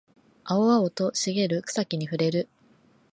[0.45, 2.49] 青々と茂る草木に触れる